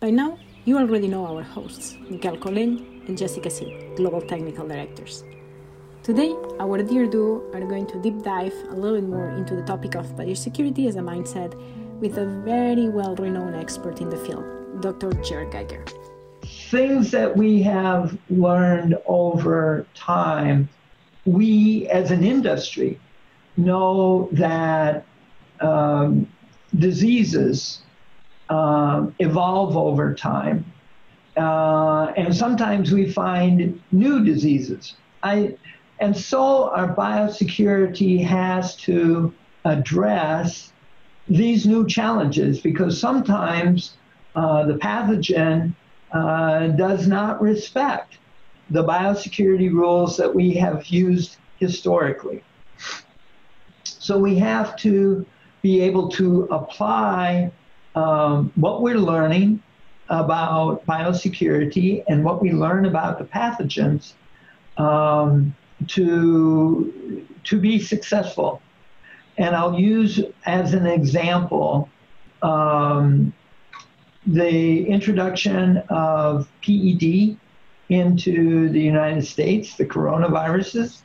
By 0.00 0.10
now, 0.10 0.38
you 0.64 0.78
already 0.78 1.08
know 1.08 1.26
our 1.26 1.42
hosts, 1.42 1.96
Miguel 2.08 2.36
Collen 2.36 3.08
and 3.08 3.18
Jessica 3.18 3.50
Sim, 3.50 3.96
Global 3.96 4.20
Technical 4.20 4.68
Directors. 4.68 5.24
Today, 6.04 6.36
our 6.60 6.80
dear 6.84 7.08
duo 7.08 7.42
are 7.52 7.66
going 7.66 7.84
to 7.88 8.00
deep 8.00 8.22
dive 8.22 8.54
a 8.70 8.76
little 8.76 9.00
bit 9.00 9.10
more 9.10 9.30
into 9.30 9.56
the 9.56 9.62
topic 9.62 9.96
of 9.96 10.06
biosecurity 10.14 10.86
as 10.86 10.94
a 10.94 11.00
mindset 11.00 11.52
with 11.98 12.16
a 12.16 12.26
very 12.44 12.88
well 12.88 13.16
renowned 13.16 13.56
expert 13.56 14.00
in 14.00 14.08
the 14.08 14.16
field, 14.18 14.44
Dr. 14.80 15.14
Jer 15.14 15.46
Geiger. 15.46 15.84
Things 16.70 17.10
that 17.10 17.36
we 17.36 17.60
have 17.62 18.16
learned 18.30 18.96
over 19.06 19.84
time, 19.96 20.68
we 21.24 21.88
as 21.88 22.12
an 22.12 22.22
industry 22.22 23.00
know 23.56 24.28
that 24.30 25.04
um, 25.58 26.28
diseases 26.78 27.80
um, 28.50 29.14
evolve 29.18 29.76
over 29.76 30.14
time. 30.14 30.64
Uh, 31.36 32.12
and 32.16 32.34
sometimes 32.34 32.92
we 32.92 33.10
find 33.10 33.80
new 33.92 34.24
diseases. 34.24 34.94
I, 35.22 35.56
and 36.00 36.16
so 36.16 36.70
our 36.70 36.94
biosecurity 36.94 38.24
has 38.24 38.76
to 38.76 39.34
address 39.64 40.72
these 41.28 41.66
new 41.66 41.86
challenges 41.86 42.60
because 42.60 43.00
sometimes 43.00 43.96
uh, 44.34 44.64
the 44.66 44.74
pathogen 44.74 45.74
uh, 46.12 46.68
does 46.68 47.06
not 47.06 47.40
respect 47.40 48.18
the 48.70 48.84
biosecurity 48.84 49.70
rules 49.70 50.16
that 50.16 50.34
we 50.34 50.54
have 50.54 50.86
used 50.86 51.36
historically. 51.58 52.42
So 53.84 54.18
we 54.18 54.36
have 54.36 54.76
to 54.76 55.26
be 55.62 55.80
able 55.80 56.08
to 56.10 56.44
apply 56.50 57.50
um, 57.94 58.52
what 58.54 58.82
we're 58.82 58.98
learning 58.98 59.62
about 60.08 60.84
biosecurity 60.86 62.02
and 62.08 62.24
what 62.24 62.40
we 62.40 62.52
learn 62.52 62.86
about 62.86 63.18
the 63.18 63.24
pathogens 63.24 64.12
um, 64.78 65.54
to, 65.86 67.26
to 67.44 67.60
be 67.60 67.78
successful. 67.78 68.62
And 69.36 69.54
I'll 69.54 69.78
use 69.78 70.20
as 70.46 70.74
an 70.74 70.86
example 70.86 71.88
um, 72.42 73.32
the 74.26 74.86
introduction 74.86 75.78
of 75.88 76.48
PED 76.62 77.36
into 77.88 78.68
the 78.68 78.80
United 78.80 79.26
States, 79.26 79.76
the 79.76 79.86
coronaviruses. 79.86 81.02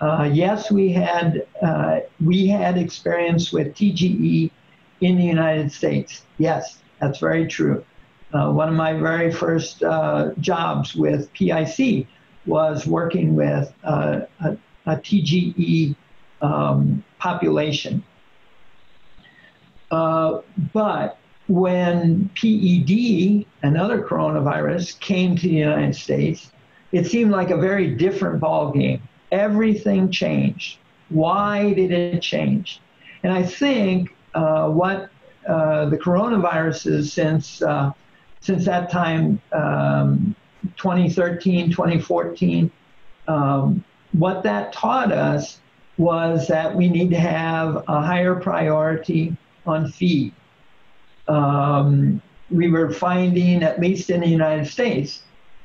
Uh, 0.00 0.30
yes, 0.32 0.70
we 0.70 0.92
had 0.92 1.46
uh, 1.60 2.00
we 2.24 2.46
had 2.46 2.78
experience 2.78 3.52
with 3.52 3.74
TGE 3.74 4.50
in 5.00 5.16
the 5.16 5.24
United 5.24 5.72
States. 5.72 6.24
Yes, 6.38 6.78
that's 7.00 7.18
very 7.18 7.46
true. 7.46 7.84
Uh, 8.32 8.50
one 8.50 8.68
of 8.68 8.74
my 8.74 8.92
very 8.92 9.32
first 9.32 9.82
uh, 9.82 10.32
jobs 10.40 10.94
with 10.94 11.32
PIC 11.32 12.06
was 12.46 12.86
working 12.86 13.34
with 13.34 13.72
uh, 13.84 14.20
a, 14.40 14.56
a, 14.86 14.96
TGE 14.96 15.94
um, 16.42 17.02
population. 17.18 18.02
Uh, 19.90 20.40
but 20.74 21.18
when 21.48 22.28
PED, 22.34 23.46
another 23.62 24.02
coronavirus, 24.02 24.98
came 25.00 25.34
to 25.36 25.48
the 25.48 25.54
United 25.54 25.96
States, 25.96 26.52
it 26.92 27.06
seemed 27.06 27.30
like 27.30 27.50
a 27.50 27.56
very 27.56 27.94
different 27.94 28.40
ballgame. 28.40 29.00
Everything 29.32 30.10
changed. 30.10 30.78
Why 31.08 31.72
did 31.72 31.90
it 31.90 32.20
change? 32.20 32.80
And 33.22 33.32
I 33.32 33.42
think 33.42 34.14
what 34.68 35.10
uh, 35.48 35.86
the 35.86 35.96
coronaviruses 35.96 37.10
since 37.10 37.62
uh, 37.62 37.90
since 38.40 38.64
that 38.66 38.90
time, 38.90 39.40
um, 39.52 40.34
2013, 40.76 41.70
2014, 41.70 42.70
um, 43.26 43.84
what 44.12 44.42
that 44.42 44.72
taught 44.72 45.10
us 45.10 45.60
was 45.96 46.46
that 46.46 46.74
we 46.74 46.88
need 46.88 47.10
to 47.10 47.18
have 47.18 47.82
a 47.88 48.00
higher 48.00 48.36
priority 48.36 49.36
on 49.66 49.90
feed. 49.90 50.32
Um, 51.26 52.22
we 52.50 52.70
were 52.70 52.92
finding, 52.92 53.62
at 53.62 53.80
least 53.80 54.10
in 54.10 54.20
the 54.20 54.28
United 54.28 54.66
States, 54.66 55.22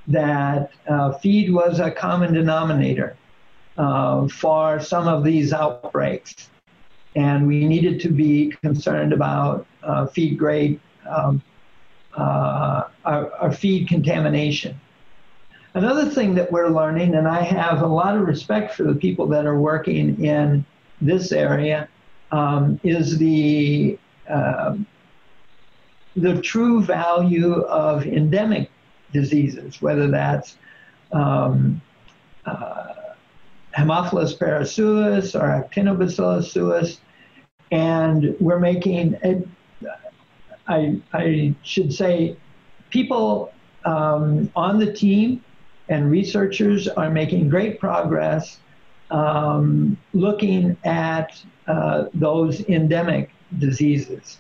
that 0.08 0.72
uh, 0.88 1.14
feed 1.20 1.54
was 1.54 1.80
a 1.80 1.92
common 1.92 2.34
denominator 2.34 3.16
uh, 3.78 4.28
for 4.28 4.80
some 4.80 5.08
of 5.08 5.24
these 5.24 5.54
outbreaks 5.54 6.50
and 7.16 7.48
we 7.48 7.66
needed 7.66 8.00
to 8.02 8.10
be 8.10 8.54
concerned 8.62 9.14
about 9.14 9.66
uh, 9.84 10.08
feed 10.08 10.38
grade, 10.38 10.80
um, 11.08 11.42
uh, 12.16 12.84
our, 13.06 13.32
our, 13.34 13.52
feed 13.52 13.88
contamination. 13.88 14.80
Another 15.74 16.06
thing 16.10 16.36
that 16.36 16.52
we're 16.52 16.70
learning, 16.70 17.16
and 17.16 17.28
I 17.28 17.42
have 17.42 17.82
a 17.82 17.88
lot 17.88 18.16
of 18.16 18.28
respect 18.28 18.76
for 18.76 18.84
the 18.84 18.96
people 18.96 19.28
that 19.28 19.46
are 19.46 19.60
working 19.60 20.24
in 20.24 20.66
this 21.02 21.32
area, 21.32 21.90
um, 22.32 22.80
is 22.84 23.18
the 23.18 23.98
uh, 24.30 24.76
the 26.16 26.42
true 26.42 26.82
value 26.82 27.62
of 27.62 28.06
endemic 28.06 28.70
diseases, 29.12 29.82
whether 29.82 30.08
that's 30.08 30.58
um, 31.12 31.82
uh, 32.46 32.83
Haemophilus 33.76 34.38
parasuis 34.38 35.36
or 35.36 35.48
Actinobacillus 35.64 36.52
suis, 36.52 37.00
and 37.72 38.36
we're 38.40 38.60
making 38.60 39.18
it. 39.24 39.48
I, 40.68 41.02
I 41.12 41.54
should 41.64 41.94
say, 41.94 42.38
people 42.90 43.52
um, 43.84 44.50
on 44.56 44.80
the 44.80 44.94
team 44.94 45.44
and 45.90 46.10
researchers 46.10 46.88
are 46.88 47.10
making 47.10 47.50
great 47.50 47.80
progress 47.80 48.60
um, 49.12 49.98
looking 50.14 50.78
at 50.84 51.44
uh, 51.68 52.06
those 52.14 52.62
endemic 52.68 53.32
diseases. 53.60 54.40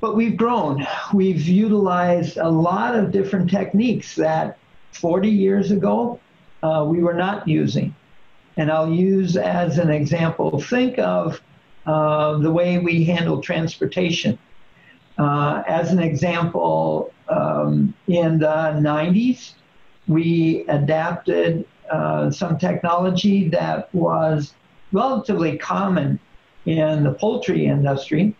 But 0.00 0.16
we've 0.16 0.36
grown. 0.36 0.86
We've 1.12 1.46
utilized 1.46 2.36
a 2.36 2.48
lot 2.48 2.94
of 2.94 3.10
different 3.10 3.50
techniques 3.50 4.14
that 4.14 4.58
40 4.92 5.28
years 5.28 5.70
ago 5.70 6.20
uh, 6.62 6.84
we 6.86 7.02
were 7.02 7.14
not 7.14 7.46
using. 7.46 7.94
And 8.56 8.70
I'll 8.70 8.90
use 8.90 9.36
as 9.36 9.78
an 9.78 9.90
example 9.90 10.60
think 10.60 10.98
of 10.98 11.40
uh, 11.86 12.38
the 12.38 12.50
way 12.50 12.78
we 12.78 13.04
handle 13.04 13.40
transportation. 13.40 14.38
Uh, 15.16 15.62
as 15.66 15.92
an 15.92 15.98
example, 16.00 17.12
um, 17.28 17.94
in 18.06 18.38
the 18.38 18.46
90s, 18.46 19.54
we 20.06 20.64
adapted 20.68 21.66
uh, 21.90 22.30
some 22.30 22.58
technology 22.58 23.48
that 23.48 23.92
was 23.94 24.54
relatively 24.92 25.56
common 25.56 26.18
in 26.66 27.04
the 27.04 27.12
poultry 27.12 27.66
industry. 27.66 28.34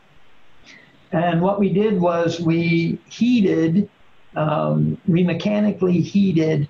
And 1.12 1.40
what 1.40 1.58
we 1.58 1.72
did 1.72 2.00
was 2.00 2.40
we 2.40 2.98
heated, 3.08 3.88
um, 4.36 4.98
we 5.06 5.22
mechanically 5.22 6.00
heated 6.00 6.68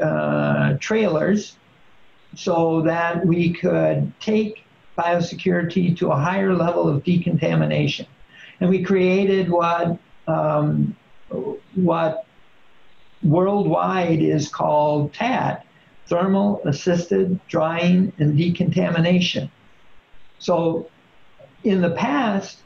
uh, 0.00 0.76
trailers 0.80 1.56
so 2.34 2.82
that 2.82 3.24
we 3.24 3.52
could 3.52 4.12
take 4.20 4.64
biosecurity 4.98 5.96
to 5.98 6.10
a 6.10 6.16
higher 6.16 6.54
level 6.54 6.88
of 6.88 7.02
decontamination. 7.04 8.06
And 8.60 8.70
we 8.70 8.82
created 8.82 9.50
what, 9.50 9.98
um, 10.26 10.96
what 11.74 12.26
worldwide 13.22 14.22
is 14.22 14.48
called 14.48 15.12
TAD, 15.12 15.62
thermal 16.06 16.62
assisted 16.64 17.40
drying 17.48 18.12
and 18.18 18.36
decontamination. 18.36 19.50
So 20.38 20.88
in 21.64 21.80
the 21.80 21.90
past, 21.90 22.62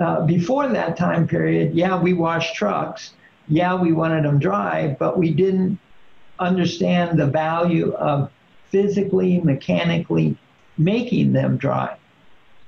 uh, 0.00 0.24
before 0.26 0.68
that 0.68 0.96
time 0.96 1.26
period, 1.26 1.74
yeah, 1.74 2.00
we 2.00 2.12
washed 2.12 2.54
trucks. 2.54 3.14
Yeah, 3.48 3.74
we 3.74 3.92
wanted 3.92 4.24
them 4.24 4.38
dry, 4.38 4.96
but 4.98 5.18
we 5.18 5.30
didn't 5.30 5.78
understand 6.38 7.18
the 7.18 7.26
value 7.26 7.92
of 7.94 8.30
physically, 8.70 9.40
mechanically 9.40 10.36
making 10.78 11.32
them 11.32 11.56
dry. 11.56 11.96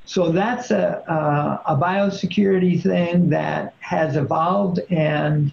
So 0.04 0.30
that's 0.30 0.70
a, 0.70 1.02
a, 1.08 1.72
a 1.72 1.76
biosecurity 1.76 2.80
thing 2.80 3.30
that 3.30 3.74
has 3.80 4.16
evolved 4.16 4.80
and 4.90 5.52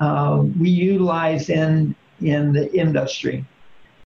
uh, 0.00 0.44
we 0.60 0.68
utilize 0.68 1.48
in, 1.48 1.94
in 2.20 2.52
the 2.52 2.70
industry. 2.74 3.46